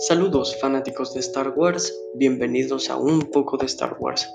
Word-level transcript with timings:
Saludos 0.00 0.58
fanáticos 0.58 1.12
de 1.12 1.20
Star 1.20 1.52
Wars, 1.54 1.94
bienvenidos 2.14 2.88
a 2.88 2.96
un 2.96 3.20
poco 3.30 3.58
de 3.58 3.66
Star 3.66 3.98
Wars. 4.00 4.34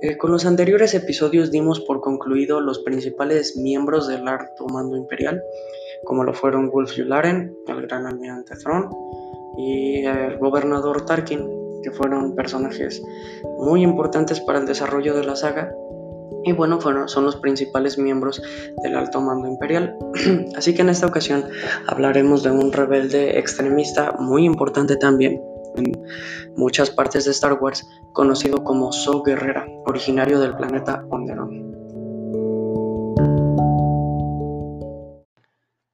Eh, 0.00 0.16
con 0.16 0.30
los 0.30 0.46
anteriores 0.46 0.94
episodios 0.94 1.50
dimos 1.50 1.80
por 1.80 2.00
concluido 2.00 2.60
los 2.60 2.78
principales 2.78 3.56
miembros 3.56 4.06
del 4.06 4.28
Alto 4.28 4.64
Mando 4.68 4.96
Imperial, 4.96 5.42
como 6.04 6.22
lo 6.22 6.32
fueron 6.32 6.70
Wolf 6.70 6.94
Yularen, 6.94 7.52
el 7.66 7.82
Gran 7.82 8.06
Almirante 8.06 8.54
Thrawn, 8.54 8.90
y 9.58 10.04
el 10.04 10.38
Gobernador 10.38 11.04
Tarkin, 11.04 11.48
que 11.82 11.90
fueron 11.90 12.36
personajes 12.36 13.02
muy 13.58 13.82
importantes 13.82 14.40
para 14.40 14.60
el 14.60 14.66
desarrollo 14.66 15.16
de 15.16 15.24
la 15.24 15.34
saga 15.34 15.74
y 16.44 16.52
bueno, 16.52 16.80
son 17.08 17.24
los 17.24 17.36
principales 17.36 17.98
miembros 17.98 18.42
del 18.82 18.96
alto 18.96 19.20
mando 19.20 19.48
imperial. 19.48 19.96
Así 20.56 20.74
que 20.74 20.82
en 20.82 20.88
esta 20.88 21.06
ocasión 21.06 21.44
hablaremos 21.86 22.42
de 22.42 22.50
un 22.50 22.72
rebelde 22.72 23.38
extremista 23.38 24.12
muy 24.18 24.44
importante 24.44 24.96
también 24.96 25.40
en 25.76 25.92
muchas 26.56 26.90
partes 26.90 27.24
de 27.24 27.30
Star 27.30 27.54
Wars, 27.54 27.86
conocido 28.12 28.62
como 28.64 28.92
So 28.92 29.22
Guerrera, 29.22 29.66
originario 29.86 30.40
del 30.40 30.56
planeta 30.56 31.04
Onderon. 31.10 31.72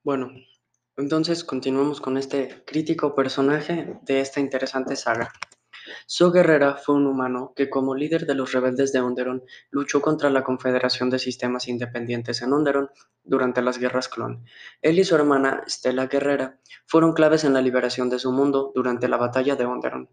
Bueno, 0.02 0.30
entonces 0.96 1.44
continuamos 1.44 2.00
con 2.00 2.16
este 2.16 2.64
crítico 2.66 3.14
personaje 3.14 3.98
de 4.02 4.20
esta 4.20 4.40
interesante 4.40 4.96
saga. 4.96 5.30
So 6.06 6.30
Guerrera 6.30 6.76
fue 6.76 6.94
un 6.94 7.06
humano 7.06 7.52
que, 7.54 7.70
como 7.70 7.94
líder 7.94 8.26
de 8.26 8.34
los 8.34 8.52
rebeldes 8.52 8.92
de 8.92 9.00
Onderon, 9.00 9.44
luchó 9.70 10.00
contra 10.00 10.30
la 10.30 10.44
Confederación 10.44 11.10
de 11.10 11.18
Sistemas 11.18 11.68
Independientes 11.68 12.42
en 12.42 12.52
Onderon 12.52 12.90
durante 13.24 13.62
las 13.62 13.78
Guerras 13.78 14.08
Clon. 14.08 14.44
Él 14.82 14.98
y 14.98 15.04
su 15.04 15.14
hermana, 15.14 15.62
Stella 15.68 16.06
Guerrera, 16.06 16.58
fueron 16.86 17.12
claves 17.12 17.44
en 17.44 17.52
la 17.52 17.60
liberación 17.60 18.10
de 18.10 18.18
su 18.18 18.32
mundo 18.32 18.72
durante 18.74 19.08
la 19.08 19.16
Batalla 19.16 19.56
de 19.56 19.64
Onderon. 19.64 20.08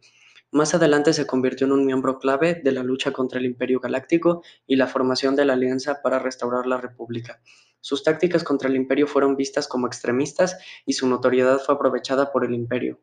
Más 0.52 0.73
adelante 0.73 1.12
se 1.12 1.28
convirtió 1.28 1.67
en 1.67 1.73
un 1.73 1.86
miembro 1.86 2.17
clave 2.17 2.62
de 2.64 2.72
la 2.72 2.84
lucha 2.84 3.12
contra 3.12 3.39
el 3.39 3.45
Imperio 3.45 3.80
Galáctico 3.80 4.42
y 4.66 4.78
la 4.78 4.88
formación 4.88 5.36
de 5.36 5.44
la 5.44 5.54
Alianza 5.54 6.02
para 6.02 6.20
restaurar 6.20 6.66
la 6.66 6.78
República. 6.78 7.42
Sus 7.82 8.04
tácticas 8.04 8.44
contra 8.44 8.70
el 8.70 8.76
Imperio 8.76 9.06
fueron 9.06 9.36
vistas 9.36 9.67
como 9.67 9.88
extremistas 9.88 10.58
y 10.86 10.94
su 10.94 11.08
notoriedad 11.08 11.60
fue 11.60 11.76
aprovechada 11.76 12.32
por 12.32 12.45
el 12.45 12.54
Imperio 12.54 13.00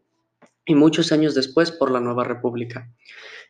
y 0.65 0.75
muchos 0.75 1.13
años 1.13 1.35
después 1.35 1.71
por 1.71 1.91
la 1.91 2.01
Nueva 2.01 2.25
República. 2.25 2.91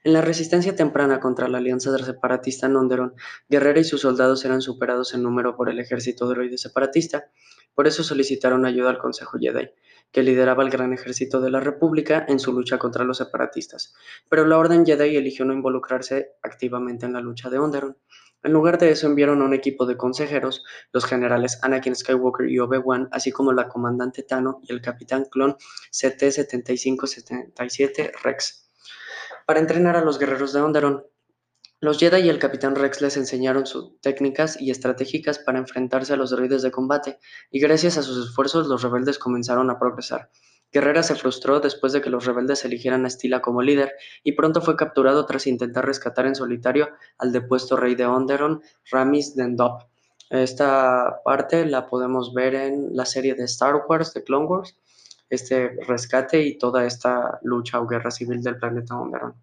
En 0.05 0.12
la 0.12 0.20
resistencia 0.20 0.74
temprana 0.74 1.20
contra 1.20 1.48
la 1.48 1.58
alianza 1.58 1.96
separatista 1.98 2.66
en 2.66 2.77
Onderon, 2.77 3.14
Guerrera 3.48 3.80
y 3.80 3.84
sus 3.84 4.00
soldados 4.00 4.44
eran 4.44 4.60
superados 4.60 5.14
en 5.14 5.22
número 5.22 5.56
por 5.56 5.68
el 5.68 5.78
ejército 5.78 6.27
droide 6.27 6.58
separatista, 6.58 7.30
por 7.74 7.86
eso 7.86 8.02
solicitaron 8.02 8.66
ayuda 8.66 8.90
al 8.90 8.98
Consejo 8.98 9.38
Jedi, 9.38 9.70
que 10.12 10.22
lideraba 10.22 10.62
el 10.62 10.70
gran 10.70 10.92
ejército 10.92 11.41
de 11.41 11.50
la 11.50 11.58
República 11.60 12.24
en 12.28 12.38
su 12.38 12.52
lucha 12.52 12.78
contra 12.78 13.02
los 13.05 13.18
separatistas, 13.18 13.94
pero 14.28 14.46
la 14.46 14.58
Orden 14.58 14.86
Jedi 14.86 15.16
eligió 15.16 15.44
no 15.44 15.55
involucrarse 15.55 16.36
activamente 16.42 17.06
en 17.06 17.14
la 17.14 17.20
lucha 17.20 17.50
de 17.50 17.58
Onderon. 17.58 17.96
En 18.44 18.52
lugar 18.52 18.77
de 18.78 18.90
eso 18.90 19.06
enviaron 19.06 19.40
a 19.40 19.44
un 19.44 19.55
equipo 19.55 19.86
de 19.86 19.96
consejeros, 19.96 20.64
los 20.92 21.06
generales 21.06 21.60
Anakin 21.62 21.94
Skywalker 21.94 22.48
y 22.48 22.58
Obi-Wan, 22.58 23.08
así 23.12 23.30
como 23.30 23.52
la 23.52 23.68
comandante 23.68 24.24
Tano 24.24 24.58
y 24.62 24.72
el 24.72 24.83
capitán 24.83 25.27
clon 25.30 25.56
CT-7577 25.92 28.10
Rex, 28.22 28.68
para 29.46 29.60
entrenar 29.60 29.96
a 29.96 30.05
los 30.05 30.18
guerreros 30.18 30.52
de 30.52 30.60
Onderon. 30.60 31.06
Los 31.83 31.98
Jedi 31.98 32.20
y 32.20 32.28
el 32.28 32.38
capitán 32.38 32.77
Rex 32.77 33.00
les 33.00 33.16
enseñaron 33.16 33.66
sus 33.66 34.00
técnicas 34.00 34.56
y 34.61 34.70
estratégicas 34.70 35.41
para 35.41 35.58
enfrentarse 35.58 36.12
a 36.12 36.16
los 36.16 36.30
droides 36.30 36.62
de 36.62 36.70
combate, 36.70 37.19
y 37.50 37.58
gracias 37.58 37.98
a 37.98 38.02
sus 38.02 38.24
esfuerzos 38.24 38.69
los 38.69 38.84
rebeldes 38.84 39.19
comenzaron 39.19 39.69
a 39.69 39.80
progresar. 39.80 40.30
Guerrera 40.70 41.02
se 41.02 41.16
frustró 41.16 41.58
después 41.58 41.92
de 41.92 42.00
que 42.00 42.08
los 42.08 42.24
rebeldes 42.24 42.64
eligieran 42.64 43.05
a 43.05 43.11
Stila 43.11 43.42
como 43.42 43.62
líder 43.62 43.94
y 44.23 44.30
pronto 44.30 44.61
fue 44.61 44.77
capturado 44.77 45.27
tras 45.27 45.48
intentar 45.48 45.84
rescatar 45.84 46.27
en 46.27 46.36
solitario 46.36 46.89
al 47.18 47.33
depuesto 47.33 47.77
rey 47.77 47.96
de 47.96 48.07
Onderon, 48.07 48.62
Ramis 48.89 49.34
Dendop. 49.34 49.83
Esta 50.30 51.20
parte 51.24 51.67
la 51.67 51.89
podemos 51.89 52.33
ver 52.33 52.55
en 52.55 52.95
la 52.95 53.07
serie 53.07 53.34
de 53.34 53.42
Star 53.46 53.83
Wars, 53.89 54.14
de 54.14 54.23
Clone 54.23 54.46
Wars, 54.46 54.78
este 55.28 55.73
rescate 55.89 56.42
y 56.42 56.58
toda 56.58 56.86
esta 56.86 57.40
lucha 57.42 57.80
o 57.80 57.89
guerra 57.89 58.12
civil 58.12 58.40
del 58.40 58.57
planeta 58.57 58.95
Onderon. 58.95 59.34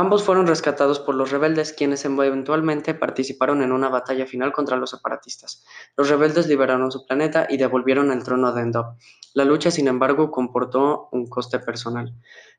Ambos 0.00 0.22
fueron 0.22 0.46
rescatados 0.46 1.00
por 1.00 1.16
los 1.16 1.32
rebeldes, 1.32 1.72
quienes 1.72 2.04
eventualmente 2.04 2.94
participaron 2.94 3.62
en 3.62 3.72
una 3.72 3.88
batalla 3.88 4.26
final 4.26 4.52
contra 4.52 4.76
los 4.76 4.90
separatistas. 4.90 5.64
Los 5.96 6.08
rebeldes 6.08 6.46
liberaron 6.46 6.92
su 6.92 7.04
planeta 7.04 7.48
y 7.50 7.56
devolvieron 7.56 8.12
el 8.12 8.22
trono 8.22 8.46
a 8.46 8.52
Dendop. 8.52 8.96
La 9.34 9.44
lucha, 9.44 9.72
sin 9.72 9.88
embargo, 9.88 10.30
comportó 10.30 11.08
un 11.10 11.26
coste 11.26 11.58
personal. 11.58 12.14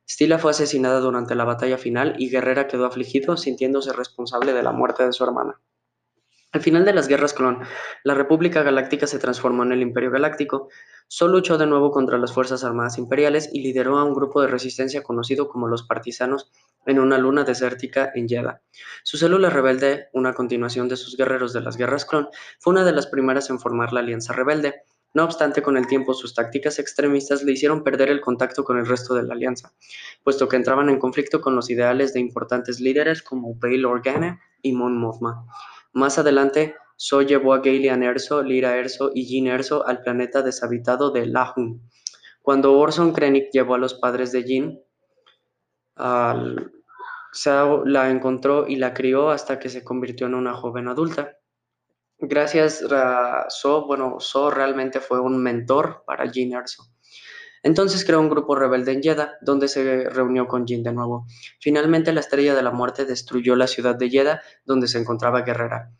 Stila 0.06 0.38
fue 0.38 0.52
asesinada 0.52 1.00
durante 1.00 1.34
la 1.34 1.46
batalla 1.46 1.78
final 1.78 2.16
y 2.20 2.30
Guerrera 2.30 2.68
quedó 2.68 2.86
afligido, 2.86 3.38
sintiéndose 3.38 3.94
responsable 3.94 4.52
de 4.52 4.64
la 4.64 4.74
muerte 4.74 5.06
de 5.06 5.14
su 5.14 5.24
hermana. 5.24 5.62
Al 6.52 6.62
final 6.62 6.84
de 6.84 6.94
las 6.94 7.08
guerras 7.08 7.36
clon, 7.36 7.60
la 8.04 8.16
República 8.16 8.64
Galáctica 8.64 9.06
se 9.08 9.20
transformó 9.20 9.64
en 9.64 9.72
el 9.72 9.84
Imperio 9.84 10.10
Galáctico. 10.10 10.68
Sol 11.08 11.32
luchó 11.32 11.60
de 11.60 11.68
nuevo 11.68 11.92
contra 11.92 12.18
las 12.18 12.34
Fuerzas 12.34 12.64
Armadas 12.64 12.98
Imperiales 12.98 13.50
y 13.54 13.62
lideró 13.62 13.98
a 14.00 14.04
un 14.04 14.16
grupo 14.16 14.42
de 14.42 14.48
resistencia 14.48 15.04
conocido 15.04 15.48
como 15.48 15.68
los 15.68 15.84
Partisanos 15.84 16.52
en 16.90 17.00
una 17.00 17.18
luna 17.18 17.44
desértica 17.44 18.12
en 18.16 18.28
Jeddah. 18.28 18.62
Su 19.04 19.18
célula 19.18 19.50
rebelde, 19.50 20.08
una 20.14 20.34
continuación 20.34 20.88
de 20.88 20.98
sus 20.98 21.16
guerreros 21.16 21.54
de 21.54 21.62
las 21.62 21.78
guerras 21.78 22.06
clon, 22.06 22.28
fue 22.60 22.72
una 22.72 22.84
de 22.84 22.92
las 22.92 23.08
primeras 23.08 23.50
en 23.50 23.60
formar 23.60 23.94
la 23.94 24.00
Alianza 24.00 24.34
Rebelde. 24.34 24.76
No 25.14 25.24
obstante, 25.24 25.62
con 25.62 25.76
el 25.76 25.88
tiempo 25.88 26.14
sus 26.14 26.36
tácticas 26.36 26.78
extremistas 26.78 27.44
le 27.44 27.54
hicieron 27.54 27.84
perder 27.84 28.10
el 28.10 28.22
contacto 28.22 28.64
con 28.64 28.78
el 28.78 28.86
resto 28.86 29.16
de 29.16 29.24
la 29.24 29.34
alianza, 29.34 29.74
puesto 30.24 30.48
que 30.48 30.56
entraban 30.56 30.88
en 30.90 31.00
conflicto 31.00 31.42
con 31.42 31.56
los 31.56 31.72
ideales 31.72 32.14
de 32.14 32.20
importantes 32.20 32.80
líderes 32.80 33.24
como 33.24 33.56
Bail 33.56 33.86
Organa 33.86 34.40
y 34.62 34.74
Mon 34.74 35.00
Mothma. 35.00 35.46
Más 35.94 36.20
adelante, 36.20 36.76
So 37.02 37.22
llevó 37.22 37.54
a 37.54 37.60
Galen 37.60 38.04
Erso, 38.04 38.44
Lyra 38.44 38.76
Erso 38.76 39.12
y 39.16 39.26
Jean 39.26 39.48
Erso 39.48 39.88
al 39.88 40.02
planeta 40.02 40.42
deshabitado 40.42 41.12
de 41.12 41.26
Lahun. 41.26 41.82
Cuando 42.42 42.78
Orson 42.78 43.14
Krennic 43.14 43.52
llevó 43.54 43.76
a 43.76 43.78
los 43.78 43.94
padres 43.94 44.34
de 44.34 44.44
Jean, 44.44 44.80
Sao 47.32 47.86
la 47.86 48.10
encontró 48.10 48.68
y 48.68 48.78
la 48.78 48.94
crió 48.94 49.30
hasta 49.30 49.60
que 49.60 49.70
se 49.70 49.84
convirtió 49.84 50.28
en 50.28 50.36
una 50.36 50.54
joven 50.54 50.88
adulta. 50.88 51.38
Gracias 52.18 52.84
a 52.92 53.46
So, 53.50 53.86
bueno, 53.86 54.20
So 54.20 54.52
realmente 54.52 55.00
fue 55.00 55.20
un 55.20 55.42
mentor 55.42 56.04
para 56.06 56.26
Jean 56.26 56.54
Erso. 56.54 56.84
Entonces 57.64 58.06
creó 58.06 58.20
un 58.20 58.30
grupo 58.30 58.56
rebelde 58.56 58.94
en 58.94 59.02
Jeddah, 59.02 59.38
donde 59.42 59.68
se 59.68 60.10
reunió 60.10 60.48
con 60.48 60.66
Jean 60.66 60.84
de 60.84 60.94
nuevo. 60.94 61.26
Finalmente, 61.60 62.14
la 62.14 62.22
Estrella 62.22 62.56
de 62.56 62.64
la 62.64 62.72
Muerte 62.72 63.06
destruyó 63.06 63.56
la 63.56 63.68
ciudad 63.68 63.96
de 63.96 64.10
Jeddah, 64.10 64.42
donde 64.66 64.88
se 64.88 64.98
encontraba 64.98 65.42
Guerrera. 65.42 65.92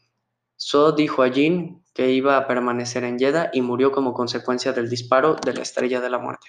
So 0.56 0.92
dijo 0.92 1.24
a 1.24 1.30
Jean 1.30 1.84
que 1.94 2.12
iba 2.12 2.38
a 2.38 2.48
permanecer 2.48 3.04
en 3.04 3.18
Jeddah 3.18 3.50
y 3.54 3.62
murió 3.62 3.92
como 3.92 4.14
consecuencia 4.14 4.74
del 4.74 4.90
disparo 4.90 5.36
de 5.36 5.54
la 5.54 5.62
Estrella 5.62 6.02
de 6.02 6.10
la 6.10 6.20
Muerte. 6.20 6.48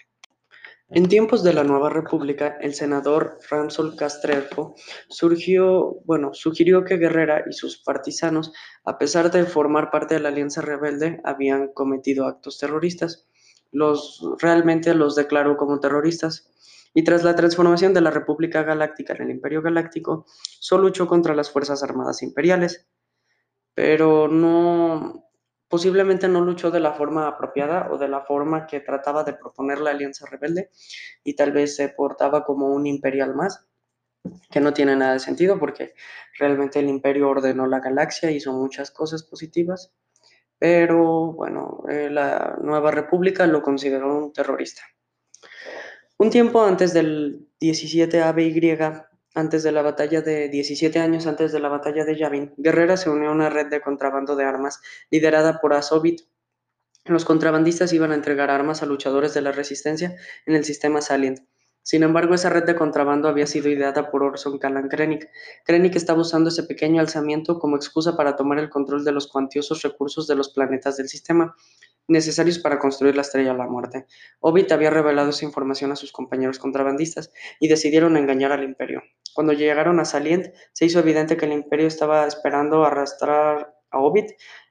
En 0.92 1.06
tiempos 1.06 1.44
de 1.44 1.52
la 1.52 1.62
Nueva 1.62 1.88
República, 1.88 2.58
el 2.60 2.74
senador 2.74 3.38
Ramsol 3.48 3.94
Castrejos 3.94 4.72
surgió, 5.08 6.00
bueno, 6.04 6.34
sugirió 6.34 6.82
que 6.82 6.96
Guerrera 6.96 7.44
y 7.48 7.52
sus 7.52 7.80
partisanos, 7.80 8.52
a 8.84 8.98
pesar 8.98 9.30
de 9.30 9.44
formar 9.44 9.92
parte 9.92 10.14
de 10.14 10.20
la 10.20 10.30
Alianza 10.30 10.62
Rebelde, 10.62 11.20
habían 11.22 11.68
cometido 11.72 12.26
actos 12.26 12.58
terroristas. 12.58 13.28
Los 13.70 14.20
realmente 14.40 14.92
los 14.94 15.14
declaró 15.14 15.56
como 15.56 15.78
terroristas. 15.78 16.50
Y 16.92 17.04
tras 17.04 17.22
la 17.22 17.36
transformación 17.36 17.94
de 17.94 18.00
la 18.00 18.10
República 18.10 18.64
Galáctica 18.64 19.12
en 19.14 19.22
el 19.22 19.30
Imperio 19.30 19.62
Galáctico, 19.62 20.26
solo 20.58 20.88
luchó 20.88 21.06
contra 21.06 21.36
las 21.36 21.52
Fuerzas 21.52 21.84
Armadas 21.84 22.20
Imperiales, 22.20 22.88
pero 23.74 24.26
no 24.26 25.29
posiblemente 25.70 26.26
no 26.28 26.40
luchó 26.40 26.72
de 26.72 26.80
la 26.80 26.92
forma 26.92 27.28
apropiada 27.28 27.88
o 27.92 27.96
de 27.96 28.08
la 28.08 28.22
forma 28.22 28.66
que 28.66 28.80
trataba 28.80 29.22
de 29.22 29.34
proponer 29.34 29.78
la 29.78 29.92
Alianza 29.92 30.26
Rebelde 30.26 30.70
y 31.22 31.34
tal 31.36 31.52
vez 31.52 31.76
se 31.76 31.88
portaba 31.88 32.44
como 32.44 32.66
un 32.66 32.86
imperial 32.88 33.36
más, 33.36 33.68
que 34.50 34.60
no 34.60 34.74
tiene 34.74 34.96
nada 34.96 35.12
de 35.12 35.20
sentido 35.20 35.60
porque 35.60 35.94
realmente 36.38 36.80
el 36.80 36.88
imperio 36.88 37.30
ordenó 37.30 37.68
la 37.68 37.78
galaxia, 37.78 38.32
hizo 38.32 38.52
muchas 38.52 38.90
cosas 38.90 39.22
positivas, 39.22 39.94
pero 40.58 41.32
bueno, 41.32 41.84
eh, 41.88 42.10
la 42.10 42.58
nueva 42.60 42.90
república 42.90 43.46
lo 43.46 43.62
consideró 43.62 44.18
un 44.18 44.32
terrorista. 44.32 44.82
Un 46.18 46.30
tiempo 46.30 46.62
antes 46.64 46.92
del 46.92 47.48
17 47.60 48.22
ABY, 48.22 49.08
antes 49.40 49.62
de 49.62 49.72
la 49.72 49.82
batalla 49.82 50.20
de 50.20 50.48
17 50.48 50.98
años 51.00 51.26
antes 51.26 51.50
de 51.50 51.60
la 51.60 51.68
batalla 51.68 52.04
de 52.04 52.16
Yavin, 52.16 52.54
Guerrera 52.56 52.96
se 52.96 53.10
unió 53.10 53.30
a 53.30 53.32
una 53.32 53.50
red 53.50 53.66
de 53.66 53.80
contrabando 53.80 54.36
de 54.36 54.44
armas 54.44 54.80
liderada 55.10 55.60
por 55.60 55.72
Azovit. 55.72 56.20
Los 57.06 57.24
contrabandistas 57.24 57.92
iban 57.92 58.12
a 58.12 58.14
entregar 58.14 58.50
armas 58.50 58.82
a 58.82 58.86
luchadores 58.86 59.34
de 59.34 59.40
la 59.40 59.52
resistencia 59.52 60.16
en 60.46 60.54
el 60.54 60.64
sistema 60.64 61.00
Salient. 61.00 61.40
Sin 61.82 62.02
embargo, 62.02 62.34
esa 62.34 62.50
red 62.50 62.64
de 62.64 62.76
contrabando 62.76 63.28
había 63.28 63.46
sido 63.46 63.68
ideada 63.70 64.10
por 64.10 64.22
Orson 64.22 64.58
Callan 64.58 64.88
Krennic. 64.88 65.30
Krennic 65.64 65.96
estaba 65.96 66.20
usando 66.20 66.50
ese 66.50 66.64
pequeño 66.64 67.00
alzamiento 67.00 67.58
como 67.58 67.76
excusa 67.76 68.16
para 68.16 68.36
tomar 68.36 68.58
el 68.58 68.68
control 68.68 69.04
de 69.04 69.12
los 69.12 69.28
cuantiosos 69.28 69.82
recursos 69.82 70.26
de 70.26 70.36
los 70.36 70.50
planetas 70.50 70.96
del 70.98 71.08
sistema. 71.08 71.56
necesarios 72.08 72.58
para 72.58 72.80
construir 72.80 73.14
la 73.14 73.22
Estrella 73.22 73.52
de 73.52 73.58
la 73.58 73.68
Muerte. 73.68 74.06
Ovid 74.40 74.72
había 74.72 74.90
revelado 74.90 75.30
esa 75.30 75.44
información 75.44 75.92
a 75.92 75.96
sus 75.96 76.10
compañeros 76.10 76.58
contrabandistas 76.58 77.30
y 77.60 77.68
decidieron 77.68 78.16
engañar 78.16 78.50
al 78.50 78.64
Imperio. 78.64 79.02
Cuando 79.34 79.52
llegaron 79.52 80.00
a 80.00 80.04
Salient, 80.04 80.54
se 80.72 80.86
hizo 80.86 80.98
evidente 81.00 81.36
que 81.36 81.46
el 81.46 81.52
Imperio 81.52 81.86
estaba 81.86 82.26
esperando 82.26 82.84
arrastrar 82.84 83.74
a 83.90 83.98
Ovid 83.98 84.26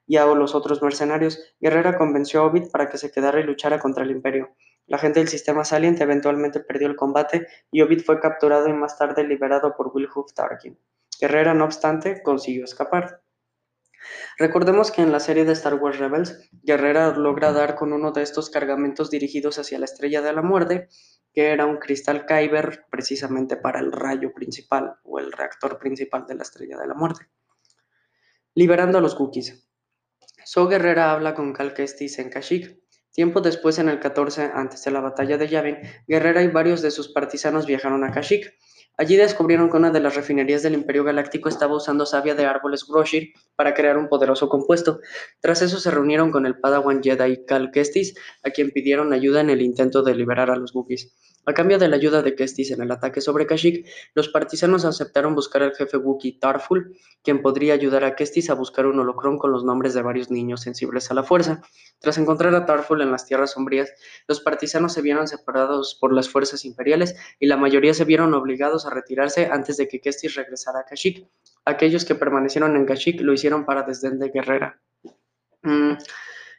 y 0.06 0.16
a 0.16 0.26
los 0.26 0.54
otros 0.54 0.82
mercenarios. 0.82 1.40
Guerrera 1.60 1.96
convenció 1.96 2.40
a 2.40 2.46
Ovid 2.46 2.70
para 2.70 2.88
que 2.88 2.98
se 2.98 3.10
quedara 3.10 3.40
y 3.40 3.44
luchara 3.44 3.78
contra 3.78 4.04
el 4.04 4.10
Imperio. 4.10 4.54
La 4.86 4.98
gente 4.98 5.20
del 5.20 5.28
sistema 5.28 5.64
Salient 5.64 6.00
eventualmente 6.00 6.60
perdió 6.60 6.88
el 6.88 6.96
combate 6.96 7.46
y 7.70 7.80
Ovid 7.82 8.02
fue 8.04 8.18
capturado 8.18 8.68
y 8.68 8.72
más 8.72 8.98
tarde 8.98 9.22
liberado 9.24 9.74
por 9.76 9.92
Wilhoof 9.94 10.32
Tarkin. 10.34 10.76
Guerrera, 11.20 11.54
no 11.54 11.64
obstante, 11.64 12.22
consiguió 12.22 12.64
escapar. 12.64 13.22
Recordemos 14.38 14.90
que 14.90 15.02
en 15.02 15.12
la 15.12 15.20
serie 15.20 15.44
de 15.44 15.52
Star 15.52 15.74
Wars 15.74 15.98
Rebels, 15.98 16.50
Guerrera 16.62 17.10
logra 17.16 17.52
dar 17.52 17.76
con 17.76 17.92
uno 17.92 18.12
de 18.12 18.22
estos 18.22 18.50
cargamentos 18.50 19.10
dirigidos 19.10 19.58
hacia 19.58 19.78
la 19.78 19.84
Estrella 19.84 20.22
de 20.22 20.32
la 20.32 20.42
Muerte, 20.42 20.88
que 21.32 21.50
era 21.52 21.66
un 21.66 21.78
cristal 21.78 22.26
Kyber 22.26 22.86
precisamente 22.90 23.56
para 23.56 23.80
el 23.80 23.92
rayo 23.92 24.32
principal 24.32 24.96
o 25.04 25.18
el 25.18 25.32
reactor 25.32 25.78
principal 25.78 26.26
de 26.26 26.34
la 26.34 26.42
Estrella 26.42 26.76
de 26.78 26.86
la 26.86 26.94
Muerte. 26.94 27.28
Liberando 28.54 28.98
a 28.98 29.00
los 29.00 29.18
Wookiees. 29.18 29.68
So 30.44 30.66
Guerrera 30.66 31.12
habla 31.12 31.34
con 31.34 31.52
Cal 31.52 31.74
Kestis 31.74 32.18
en 32.18 32.30
Kashyyyk. 32.30 32.78
Tiempo 33.12 33.40
después, 33.40 33.78
en 33.78 33.88
el 33.88 34.00
14, 34.00 34.50
antes 34.54 34.84
de 34.84 34.90
la 34.90 35.00
batalla 35.00 35.36
de 35.36 35.48
Yavin, 35.48 35.78
Guerrera 36.06 36.42
y 36.42 36.48
varios 36.48 36.80
de 36.82 36.90
sus 36.90 37.08
partisanos 37.08 37.66
viajaron 37.66 38.04
a 38.04 38.10
Kashyyyk 38.10 38.52
Allí 39.00 39.16
descubrieron 39.16 39.70
que 39.70 39.78
una 39.78 39.90
de 39.90 39.98
las 39.98 40.14
refinerías 40.14 40.62
del 40.62 40.74
Imperio 40.74 41.04
Galáctico 41.04 41.48
estaba 41.48 41.74
usando 41.74 42.04
savia 42.04 42.34
de 42.34 42.44
árboles 42.44 42.84
Groshir 42.86 43.32
para 43.56 43.72
crear 43.72 43.96
un 43.96 44.10
poderoso 44.10 44.50
compuesto. 44.50 45.00
Tras 45.40 45.62
eso 45.62 45.80
se 45.80 45.90
reunieron 45.90 46.30
con 46.30 46.44
el 46.44 46.60
Padawan 46.60 47.02
Jedi 47.02 47.46
Cal 47.46 47.70
Kestis, 47.70 48.14
a 48.44 48.50
quien 48.50 48.72
pidieron 48.72 49.14
ayuda 49.14 49.40
en 49.40 49.48
el 49.48 49.62
intento 49.62 50.02
de 50.02 50.14
liberar 50.14 50.50
a 50.50 50.56
los 50.56 50.74
Wookiees. 50.74 51.14
A 51.46 51.54
cambio 51.54 51.78
de 51.78 51.88
la 51.88 51.96
ayuda 51.96 52.20
de 52.20 52.34
Kestis 52.34 52.70
en 52.70 52.82
el 52.82 52.90
ataque 52.90 53.22
sobre 53.22 53.46
Kashyyyk, 53.46 53.86
los 54.14 54.28
partisanos 54.28 54.84
aceptaron 54.84 55.34
buscar 55.34 55.62
al 55.62 55.74
jefe 55.74 55.96
Wookiee 55.96 56.38
Tarful, 56.38 56.94
quien 57.22 57.40
podría 57.40 57.72
ayudar 57.72 58.04
a 58.04 58.14
Kestis 58.14 58.50
a 58.50 58.54
buscar 58.54 58.84
un 58.84 59.00
holocrón 59.00 59.38
con 59.38 59.50
los 59.50 59.64
nombres 59.64 59.94
de 59.94 60.02
varios 60.02 60.30
niños 60.30 60.60
sensibles 60.60 61.10
a 61.10 61.14
la 61.14 61.22
fuerza. 61.22 61.62
Tras 61.98 62.18
encontrar 62.18 62.54
a 62.54 62.66
Tarful 62.66 63.00
en 63.00 63.10
las 63.10 63.24
tierras 63.24 63.52
sombrías, 63.52 63.90
los 64.28 64.40
partisanos 64.40 64.92
se 64.92 65.00
vieron 65.00 65.26
separados 65.26 65.96
por 65.98 66.12
las 66.12 66.28
fuerzas 66.28 66.66
imperiales 66.66 67.16
y 67.38 67.46
la 67.46 67.56
mayoría 67.56 67.94
se 67.94 68.04
vieron 68.04 68.34
obligados 68.34 68.84
a 68.84 68.89
retirarse 68.90 69.46
antes 69.46 69.76
de 69.76 69.88
que 69.88 70.00
Kestis 70.00 70.34
regresara 70.34 70.80
a 70.80 70.84
Kashyyyk. 70.84 71.26
Aquellos 71.64 72.04
que 72.04 72.14
permanecieron 72.14 72.76
en 72.76 72.86
Kashyyyk 72.86 73.20
lo 73.20 73.32
hicieron 73.32 73.64
para 73.64 73.82
desdén 73.82 74.18
de 74.18 74.28
Guerrera. 74.30 74.80
Mm, 75.62 75.92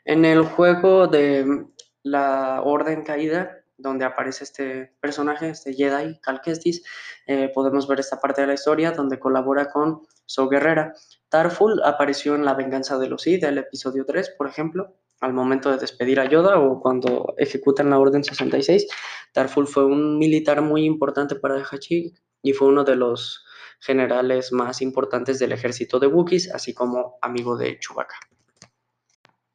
en 0.06 0.26
el 0.26 0.44
juego 0.44 1.08
de 1.08 1.66
la 2.04 2.62
Orden 2.64 3.04
Caída, 3.04 3.58
donde 3.78 4.06
aparece 4.06 4.44
este 4.44 4.94
personaje, 5.00 5.50
este 5.50 5.74
Jedi, 5.74 6.20
Cal 6.22 6.42
Kestis, 6.42 6.84
eh, 7.28 7.52
podemos 7.54 7.88
ver 7.88 8.00
esta 8.00 8.20
parte 8.20 8.42
de 8.42 8.48
la 8.48 8.54
historia 8.54 8.92
donde 8.92 9.20
colabora 9.20 9.72
con 9.72 10.02
So 10.26 10.48
Guerrera. 10.50 10.94
Tarful 11.30 11.82
apareció 11.84 12.36
en 12.36 12.46
La 12.46 12.54
venganza 12.54 12.98
de 12.98 13.08
los 13.08 13.24
Sith, 13.24 13.42
del 13.42 13.58
episodio 13.58 14.06
3, 14.06 14.32
por 14.38 14.48
ejemplo, 14.48 14.96
al 15.22 15.34
momento 15.34 15.72
de 15.72 15.78
despedir 15.78 16.20
a 16.20 16.26
Yoda 16.26 16.60
o 16.60 16.82
cuando 16.82 17.34
ejecutan 17.38 17.90
la 17.90 18.00
Orden 18.00 18.24
66. 18.24 18.88
Tarful 19.32 19.68
fue 19.68 19.86
un 19.86 20.18
militar 20.18 20.62
muy 20.62 20.84
importante 20.84 21.36
para 21.36 21.64
Hachi 21.64 22.14
y 22.42 22.54
fue 22.54 22.68
uno 22.68 22.84
de 22.84 22.96
los 22.96 23.46
generales 23.80 24.52
más 24.52 24.82
importantes 24.82 25.40
del 25.40 25.52
ejército 25.52 26.00
de 26.00 26.08
Wookiees, 26.08 26.54
así 26.54 26.74
como 26.74 27.18
amigo 27.22 27.56
de 27.56 27.80
Chewbacca. 27.80 28.16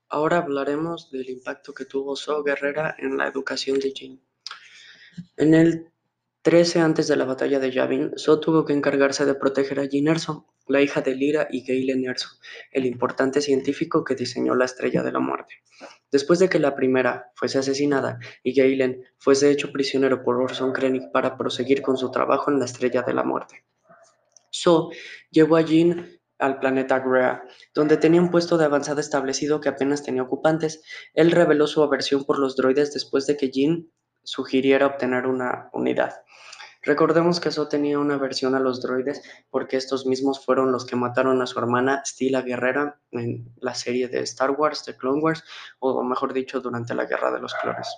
Ahora 0.09 0.39
hablaremos 0.39 1.11
del 1.11 1.29
impacto 1.29 1.75
que 1.75 1.85
tuvo 1.85 2.15
So 2.15 2.43
Guerrera 2.45 2.95
en 2.99 3.17
la 3.17 3.27
educación 3.27 3.79
de 3.81 3.91
Jin. 3.91 4.23
En 5.37 5.55
el 5.55 5.93
13 6.43 6.81
antes 6.81 7.09
de 7.09 7.17
la 7.17 7.25
batalla 7.25 7.59
de 7.59 7.73
Yavin, 7.73 8.13
So 8.17 8.39
tuvo 8.39 8.65
que 8.65 8.73
encargarse 8.73 9.25
de 9.27 9.35
proteger 9.35 9.81
a 9.81 9.89
Jin 9.89 10.07
Erso, 10.07 10.47
la 10.67 10.83
hija 10.83 11.01
de 11.01 11.15
Lyra 11.15 11.49
y 11.51 11.65
Galen 11.65 12.09
Erso, 12.09 12.29
el 12.73 12.87
importante 12.87 13.41
científico 13.41 14.05
que 14.05 14.15
diseñó 14.15 14.55
la 14.55 14.65
Estrella 14.65 15.03
de 15.03 15.13
la 15.13 15.21
Muerte. 15.21 15.63
Después 16.11 16.39
de 16.39 16.49
que 16.49 16.59
la 16.59 16.75
primera 16.75 17.31
fuese 17.35 17.59
asesinada 17.59 18.19
y 18.43 18.55
Galen 18.55 19.05
fuese 19.19 19.51
hecho 19.51 19.73
prisionero 19.73 20.23
por 20.23 20.37
Orson 20.41 20.73
Krennic 20.73 21.13
para 21.13 21.37
proseguir 21.37 21.83
con 21.83 21.97
su 21.97 22.11
trabajo 22.11 22.51
en 22.51 22.59
la 22.59 22.65
Estrella 22.65 23.03
de 23.03 23.15
la 23.15 23.23
Muerte. 23.23 23.65
So 24.51 24.91
llevó 25.31 25.57
a 25.57 25.63
Jin 25.63 26.19
al 26.39 26.59
planeta 26.61 26.99
Grea, 26.99 27.43
donde 27.75 27.97
tenía 27.97 28.21
un 28.21 28.31
puesto 28.31 28.59
de 28.59 28.65
avanzada 28.65 29.01
establecido 29.01 29.61
que 29.61 29.69
apenas 29.69 30.03
tenía 30.03 30.23
ocupantes. 30.23 30.83
Él 31.15 31.31
reveló 31.31 31.67
su 31.67 31.83
aversión 31.83 32.25
por 32.25 32.39
los 32.39 32.57
droides 32.57 32.93
después 32.93 33.27
de 33.27 33.37
que 33.37 33.49
Jin 33.49 33.93
sugiriera 34.23 34.87
obtener 34.87 35.27
una 35.27 35.71
unidad. 35.73 36.15
Recordemos 36.87 37.41
que 37.41 37.49
eso 37.49 37.67
tenía 37.67 37.99
una 37.99 38.15
aversión 38.15 38.55
a 38.55 38.61
los 38.61 38.81
droides 38.81 39.21
porque 39.51 39.77
estos 39.77 40.07
mismos 40.07 40.45
fueron 40.45 40.71
los 40.71 40.87
que 40.87 40.95
mataron 40.95 41.43
a 41.43 41.47
su 41.47 41.59
hermana 41.59 42.05
Stila 42.07 42.43
Guerrera 42.43 43.01
en 43.11 43.53
la 43.57 43.75
serie 43.75 44.07
de 44.07 44.21
Star 44.21 44.53
Wars, 44.53 44.85
de 44.85 44.97
Clone 44.97 45.21
Wars, 45.21 45.43
o 45.81 46.05
mejor 46.05 46.33
dicho, 46.33 46.61
durante 46.61 46.95
la 46.95 47.07
Guerra 47.07 47.33
de 47.33 47.41
los 47.41 47.55
Clones. 47.55 47.89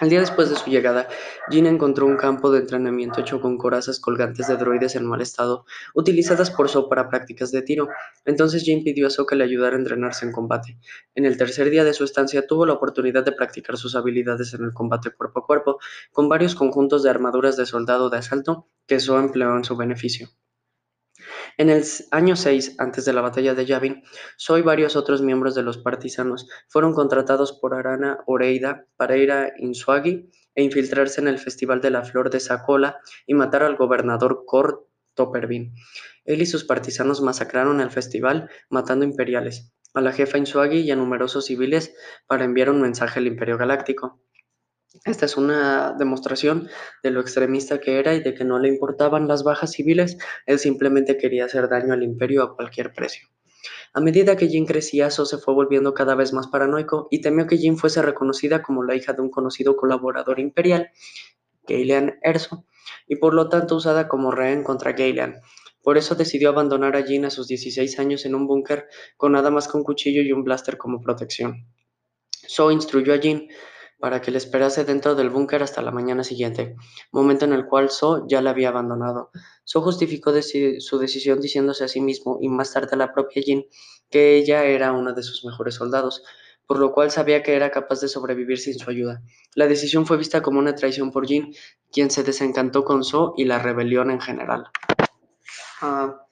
Al 0.00 0.10
día 0.10 0.18
después 0.18 0.50
de 0.50 0.56
su 0.56 0.70
llegada, 0.70 1.08
Jin 1.50 1.66
encontró 1.66 2.06
un 2.06 2.16
campo 2.16 2.50
de 2.50 2.58
entrenamiento 2.58 3.20
hecho 3.20 3.40
con 3.40 3.56
corazas 3.56 4.00
colgantes 4.00 4.48
de 4.48 4.56
droides 4.56 4.96
en 4.96 5.06
mal 5.06 5.20
estado, 5.20 5.66
utilizadas 5.94 6.50
por 6.50 6.68
So 6.68 6.88
para 6.88 7.08
prácticas 7.08 7.52
de 7.52 7.62
tiro. 7.62 7.88
Entonces 8.24 8.64
Jin 8.64 8.82
pidió 8.82 9.06
a 9.06 9.10
So 9.10 9.24
que 9.24 9.36
le 9.36 9.44
ayudara 9.44 9.76
a 9.76 9.78
entrenarse 9.78 10.26
en 10.26 10.32
combate. 10.32 10.78
En 11.14 11.26
el 11.26 11.36
tercer 11.36 11.70
día 11.70 11.84
de 11.84 11.94
su 11.94 12.02
estancia 12.02 12.44
tuvo 12.44 12.66
la 12.66 12.72
oportunidad 12.72 13.24
de 13.24 13.32
practicar 13.32 13.76
sus 13.76 13.94
habilidades 13.94 14.52
en 14.54 14.64
el 14.64 14.72
combate 14.72 15.10
cuerpo 15.10 15.40
a 15.40 15.46
cuerpo, 15.46 15.78
con 16.12 16.28
varios 16.28 16.56
conjuntos 16.56 17.04
de 17.04 17.10
armaduras 17.10 17.56
de 17.56 17.64
soldado 17.64 18.10
de 18.10 18.18
asalto 18.18 18.66
que 18.88 18.98
So 18.98 19.20
empleó 19.20 19.56
en 19.56 19.62
su 19.62 19.76
beneficio. 19.76 20.28
En 21.56 21.70
el 21.70 21.84
año 22.10 22.34
6, 22.34 22.76
antes 22.78 23.04
de 23.04 23.12
la 23.12 23.20
batalla 23.20 23.54
de 23.54 23.64
Yavin, 23.64 24.02
So 24.36 24.58
y 24.58 24.62
varios 24.62 24.96
otros 24.96 25.22
miembros 25.22 25.54
de 25.54 25.62
los 25.62 25.78
partisanos 25.78 26.48
fueron 26.68 26.94
contratados 26.94 27.52
por 27.52 27.74
Arana 27.74 28.18
Oreida 28.26 28.86
para 28.96 29.16
ir 29.16 29.30
a 29.30 29.52
Insuagi 29.58 30.30
e 30.56 30.62
infiltrarse 30.64 31.20
en 31.20 31.28
el 31.28 31.38
Festival 31.38 31.80
de 31.80 31.90
la 31.90 32.04
Flor 32.04 32.30
de 32.30 32.40
Sacola 32.40 32.98
y 33.26 33.34
matar 33.34 33.62
al 33.62 33.76
gobernador 33.76 34.44
Kor 34.46 34.88
Toppervin. 35.14 35.74
Él 36.24 36.42
y 36.42 36.46
sus 36.46 36.64
partisanos 36.64 37.20
masacraron 37.20 37.80
el 37.80 37.90
festival, 37.90 38.50
matando 38.68 39.04
imperiales, 39.04 39.72
a 39.94 40.00
la 40.00 40.12
jefa 40.12 40.38
Insuagi 40.38 40.80
y 40.80 40.90
a 40.90 40.96
numerosos 40.96 41.46
civiles 41.46 41.94
para 42.26 42.44
enviar 42.44 42.70
un 42.70 42.80
mensaje 42.80 43.20
al 43.20 43.28
Imperio 43.28 43.58
Galáctico. 43.58 44.20
Esta 45.04 45.26
es 45.26 45.36
una 45.36 45.92
demostración 45.98 46.68
de 47.02 47.10
lo 47.10 47.20
extremista 47.20 47.80
que 47.80 47.98
era 47.98 48.14
y 48.14 48.20
de 48.20 48.34
que 48.34 48.44
no 48.44 48.58
le 48.58 48.68
importaban 48.68 49.26
las 49.26 49.42
bajas 49.42 49.72
civiles, 49.72 50.16
él 50.46 50.58
simplemente 50.58 51.18
quería 51.18 51.46
hacer 51.46 51.68
daño 51.68 51.92
al 51.92 52.02
imperio 52.02 52.42
a 52.42 52.54
cualquier 52.54 52.92
precio. 52.94 53.28
A 53.92 54.00
medida 54.00 54.36
que 54.36 54.48
Jin 54.48 54.66
crecía, 54.66 55.10
So 55.10 55.26
se 55.26 55.38
fue 55.38 55.54
volviendo 55.54 55.94
cada 55.94 56.14
vez 56.14 56.32
más 56.32 56.48
paranoico 56.48 57.08
y 57.10 57.20
temió 57.20 57.46
que 57.46 57.56
Jin 57.56 57.76
fuese 57.76 58.02
reconocida 58.02 58.62
como 58.62 58.84
la 58.84 58.94
hija 58.94 59.12
de 59.12 59.22
un 59.22 59.30
conocido 59.30 59.76
colaborador 59.76 60.38
imperial, 60.38 60.90
Galen 61.66 62.18
Erso, 62.22 62.66
y 63.06 63.16
por 63.16 63.34
lo 63.34 63.48
tanto 63.48 63.76
usada 63.76 64.08
como 64.08 64.30
rehén 64.30 64.62
contra 64.62 64.92
Galen. 64.92 65.40
Por 65.82 65.98
eso 65.98 66.14
decidió 66.14 66.48
abandonar 66.48 66.96
a 66.96 67.02
Jin 67.02 67.26
a 67.26 67.30
sus 67.30 67.46
16 67.46 67.98
años 67.98 68.24
en 68.24 68.34
un 68.34 68.46
búnker 68.46 68.86
con 69.16 69.32
nada 69.32 69.50
más 69.50 69.68
que 69.68 69.76
un 69.76 69.84
cuchillo 69.84 70.22
y 70.22 70.32
un 70.32 70.44
blaster 70.44 70.78
como 70.78 71.00
protección. 71.00 71.66
So 72.46 72.70
instruyó 72.70 73.14
a 73.14 73.18
Jin 73.18 73.48
para 73.98 74.20
que 74.20 74.30
le 74.30 74.38
esperase 74.38 74.84
dentro 74.84 75.14
del 75.14 75.30
búnker 75.30 75.62
hasta 75.62 75.82
la 75.82 75.90
mañana 75.90 76.24
siguiente, 76.24 76.76
momento 77.12 77.44
en 77.44 77.52
el 77.52 77.66
cual 77.66 77.90
So 77.90 78.26
ya 78.28 78.42
la 78.42 78.50
había 78.50 78.68
abandonado. 78.68 79.30
So 79.64 79.80
justificó 79.80 80.32
su 80.40 80.98
decisión 80.98 81.40
diciéndose 81.40 81.84
a 81.84 81.88
sí 81.88 82.00
mismo 82.00 82.38
y 82.40 82.48
más 82.48 82.72
tarde 82.72 82.90
a 82.92 82.96
la 82.96 83.12
propia 83.12 83.42
Jin 83.42 83.66
que 84.10 84.36
ella 84.36 84.64
era 84.64 84.92
una 84.92 85.12
de 85.12 85.22
sus 85.22 85.44
mejores 85.44 85.74
soldados, 85.74 86.22
por 86.66 86.78
lo 86.78 86.92
cual 86.92 87.10
sabía 87.10 87.42
que 87.42 87.54
era 87.54 87.70
capaz 87.70 88.00
de 88.00 88.08
sobrevivir 88.08 88.58
sin 88.58 88.78
su 88.78 88.88
ayuda. 88.90 89.22
La 89.54 89.66
decisión 89.66 90.06
fue 90.06 90.16
vista 90.16 90.42
como 90.42 90.58
una 90.58 90.74
traición 90.74 91.10
por 91.10 91.26
Jin, 91.26 91.54
quien 91.90 92.10
se 92.10 92.22
desencantó 92.22 92.84
con 92.84 93.04
So 93.04 93.34
y 93.36 93.44
la 93.44 93.58
rebelión 93.58 94.10
en 94.10 94.20
general. 94.20 94.68
Ah, 95.80 96.23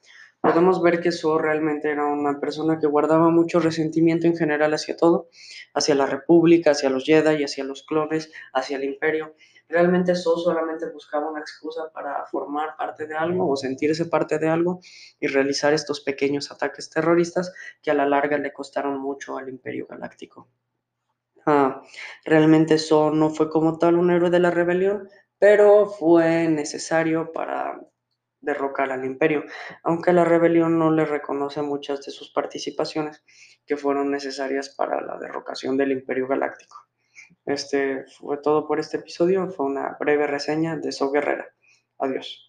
podemos 0.43 0.81
ver 0.81 0.99
que 0.99 1.13
So 1.13 1.37
realmente 1.37 1.89
era 1.89 2.05
una 2.05 2.37
persona 2.41 2.77
que 2.77 2.85
guardaba 2.85 3.29
mucho 3.29 3.61
resentimiento 3.61 4.27
en 4.27 4.35
general 4.35 4.73
hacia 4.73 4.97
todo, 4.97 5.29
hacia 5.73 5.95
la 5.95 6.05
República, 6.05 6.71
hacia 6.71 6.89
los 6.89 7.05
Jedi, 7.05 7.45
hacia 7.45 7.63
los 7.63 7.83
clones, 7.83 8.29
hacia 8.51 8.75
el 8.75 8.83
Imperio. 8.83 9.35
Realmente 9.69 10.15
So 10.15 10.37
solamente 10.37 10.89
buscaba 10.91 11.31
una 11.31 11.39
excusa 11.39 11.89
para 11.93 12.25
formar 12.25 12.75
parte 12.75 13.07
de 13.07 13.15
algo 13.15 13.49
o 13.49 13.55
sentirse 13.55 14.05
parte 14.05 14.37
de 14.37 14.49
algo 14.49 14.81
y 15.17 15.27
realizar 15.27 15.73
estos 15.73 16.01
pequeños 16.01 16.51
ataques 16.51 16.89
terroristas 16.89 17.53
que 17.81 17.91
a 17.91 17.93
la 17.93 18.05
larga 18.05 18.37
le 18.37 18.51
costaron 18.51 18.99
mucho 18.99 19.37
al 19.37 19.47
Imperio 19.47 19.87
Galáctico. 19.87 20.49
Ah, 21.45 21.81
realmente 22.25 22.77
So 22.79 23.11
no 23.11 23.29
fue 23.29 23.49
como 23.49 23.77
tal 23.77 23.95
un 23.95 24.11
héroe 24.11 24.29
de 24.29 24.41
la 24.41 24.51
rebelión, 24.51 25.07
pero 25.39 25.85
fue 25.85 26.49
necesario 26.49 27.31
para 27.31 27.79
derrocar 28.43 28.91
al 28.91 29.05
imperio, 29.05 29.43
aunque 29.83 30.13
la 30.13 30.25
rebelión 30.25 30.77
no 30.77 30.91
le 30.91 31.05
reconoce 31.05 31.61
muchas 31.61 32.05
de 32.05 32.11
sus 32.11 32.31
participaciones 32.31 33.23
que 33.65 33.77
fueron 33.77 34.11
necesarias 34.11 34.69
para 34.69 35.01
la 35.01 35.17
derrocación 35.17 35.77
del 35.77 35.91
imperio 35.91 36.27
galáctico. 36.27 36.77
Este 37.45 38.05
fue 38.19 38.37
todo 38.37 38.67
por 38.67 38.79
este 38.79 38.97
episodio, 38.97 39.49
fue 39.49 39.65
una 39.65 39.97
breve 39.99 40.27
reseña 40.27 40.77
de 40.77 40.91
So 40.91 41.11
Guerrera. 41.11 41.47
Adiós. 41.97 42.41